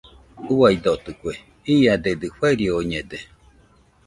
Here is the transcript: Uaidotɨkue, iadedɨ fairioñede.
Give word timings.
Uaidotɨkue, 0.57 1.33
iadedɨ 1.77 2.27
fairioñede. 2.37 3.19